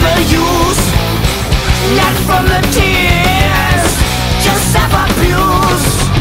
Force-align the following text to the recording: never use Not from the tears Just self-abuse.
never 0.00 0.20
use 0.22 0.82
Not 1.96 2.14
from 2.26 2.44
the 2.46 2.60
tears 2.72 3.86
Just 4.44 4.72
self-abuse. 4.72 6.17